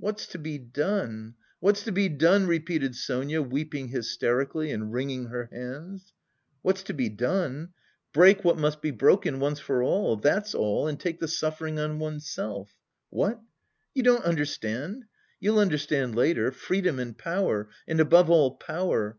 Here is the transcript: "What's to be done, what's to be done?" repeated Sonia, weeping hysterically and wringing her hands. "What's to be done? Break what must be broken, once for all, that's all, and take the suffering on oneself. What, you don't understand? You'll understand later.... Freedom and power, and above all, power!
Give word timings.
"What's 0.00 0.26
to 0.28 0.38
be 0.38 0.56
done, 0.56 1.34
what's 1.60 1.82
to 1.82 1.92
be 1.92 2.08
done?" 2.08 2.46
repeated 2.46 2.96
Sonia, 2.96 3.42
weeping 3.42 3.88
hysterically 3.88 4.70
and 4.70 4.94
wringing 4.94 5.26
her 5.26 5.50
hands. 5.52 6.14
"What's 6.62 6.82
to 6.84 6.94
be 6.94 7.10
done? 7.10 7.74
Break 8.14 8.46
what 8.46 8.56
must 8.56 8.80
be 8.80 8.90
broken, 8.92 9.40
once 9.40 9.60
for 9.60 9.82
all, 9.82 10.16
that's 10.16 10.54
all, 10.54 10.88
and 10.88 10.98
take 10.98 11.20
the 11.20 11.28
suffering 11.28 11.78
on 11.78 11.98
oneself. 11.98 12.72
What, 13.10 13.42
you 13.92 14.02
don't 14.02 14.24
understand? 14.24 15.04
You'll 15.38 15.58
understand 15.58 16.14
later.... 16.14 16.50
Freedom 16.50 16.98
and 16.98 17.18
power, 17.18 17.68
and 17.86 18.00
above 18.00 18.30
all, 18.30 18.52
power! 18.56 19.16